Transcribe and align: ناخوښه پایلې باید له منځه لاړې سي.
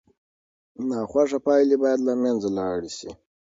ناخوښه 0.89 1.39
پایلې 1.45 1.77
باید 1.83 1.99
له 2.07 2.13
منځه 2.23 2.49
لاړې 2.57 2.91
سي. 2.97 3.09